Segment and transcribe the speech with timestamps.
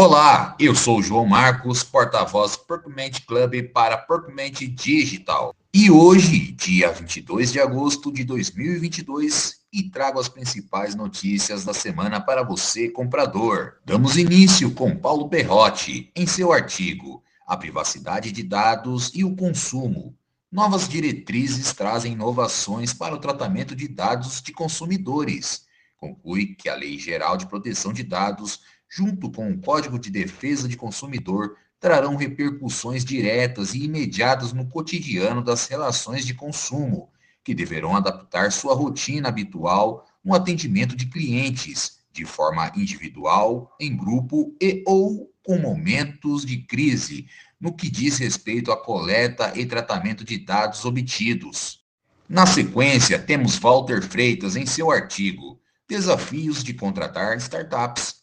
[0.00, 5.52] Olá, eu sou o João Marcos, porta-voz Perkment Club para Perkment Digital.
[5.74, 12.20] E hoje, dia 22 de agosto de 2022, e trago as principais notícias da semana
[12.20, 13.78] para você, comprador.
[13.84, 20.16] Damos início com Paulo Perrotti, em seu artigo A Privacidade de Dados e o Consumo.
[20.48, 25.66] Novas diretrizes trazem inovações para o tratamento de dados de consumidores.
[25.96, 30.66] Conclui que a Lei Geral de Proteção de Dados junto com o Código de Defesa
[30.66, 37.10] de Consumidor, trarão repercussões diretas e imediatas no cotidiano das relações de consumo,
[37.44, 44.54] que deverão adaptar sua rotina habitual no atendimento de clientes, de forma individual, em grupo
[44.60, 47.26] e ou com momentos de crise,
[47.60, 51.80] no que diz respeito à coleta e tratamento de dados obtidos.
[52.28, 58.17] Na sequência, temos Walter Freitas em seu artigo Desafios de contratar startups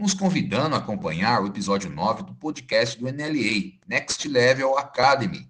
[0.00, 5.46] nos convidando a acompanhar o episódio 9 do podcast do NLA, Next Level Academy.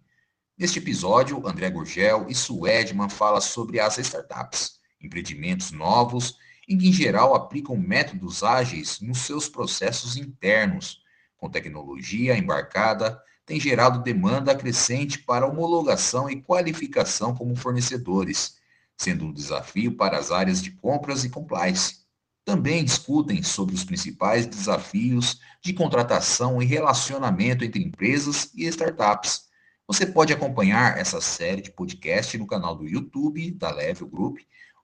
[0.59, 6.37] Neste episódio, André Gurgel e Suedman falam sobre as startups, empreendimentos novos
[6.69, 11.01] em que, em geral, aplicam métodos ágeis nos seus processos internos.
[11.37, 18.57] Com tecnologia embarcada, tem gerado demanda crescente para homologação e qualificação como fornecedores,
[18.97, 22.00] sendo um desafio para as áreas de compras e compliance
[22.45, 29.43] também discutem sobre os principais desafios de contratação e relacionamento entre empresas e startups.
[29.87, 34.39] Você pode acompanhar essa série de podcast no canal do YouTube da Level Group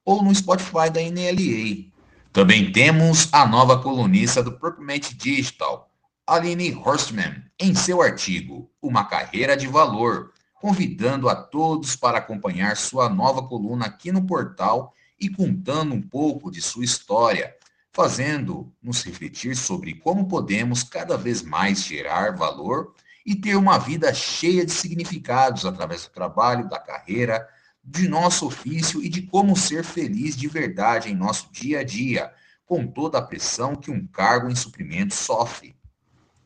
[0.05, 1.91] ou no Spotify da NLA.
[2.33, 5.91] Também temos a nova colunista do Procurement Digital,
[6.27, 13.09] Aline Horstman, em seu artigo Uma Carreira de Valor, convidando a todos para acompanhar sua
[13.09, 17.55] nova coluna aqui no portal e contando um pouco de sua história,
[17.93, 24.65] fazendo-nos refletir sobre como podemos cada vez mais gerar valor e ter uma vida cheia
[24.65, 27.49] de significados através do trabalho, da carreira,
[27.83, 32.33] de nosso ofício e de como ser feliz de verdade em nosso dia a dia,
[32.65, 35.77] com toda a pressão que um cargo em suprimento sofre.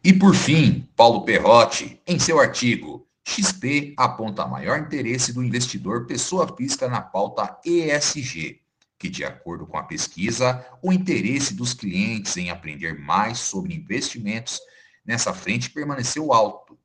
[0.05, 6.55] E por fim, Paulo Perrotti, em seu artigo, XP aponta maior interesse do investidor pessoa
[6.57, 8.61] física na pauta ESG
[9.01, 14.61] que, de acordo com a pesquisa, o interesse dos clientes em aprender mais sobre investimentos
[15.03, 16.79] nessa frente permaneceu alto.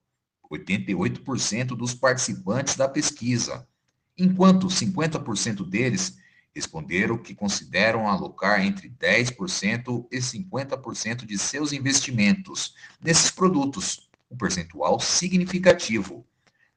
[0.49, 3.67] 88% dos participantes da pesquisa,
[4.17, 6.15] enquanto 50% deles
[6.55, 15.01] responderam que consideram alocar entre 10% e 50% de seus investimentos nesses produtos, um percentual
[15.01, 16.25] significativo.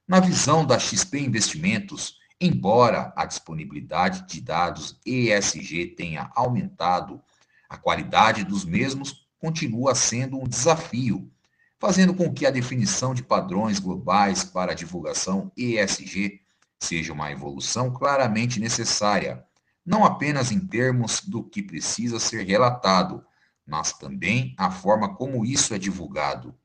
[0.09, 7.21] Na visão da XP Investimentos, Embora a disponibilidade de dados ESG tenha aumentado,
[7.67, 11.29] a qualidade dos mesmos continua sendo um desafio,
[11.77, 16.39] fazendo com que a definição de padrões globais para a divulgação ESG
[16.79, 19.43] seja uma evolução claramente necessária,
[19.85, 23.21] não apenas em termos do que precisa ser relatado,
[23.67, 26.55] mas também a forma como isso é divulgado.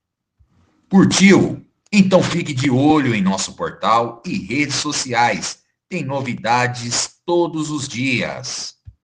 [0.89, 1.67] Curtiu?
[1.97, 8.75] Então fique de olho em nosso portal e redes sociais tem novidades todos os dias.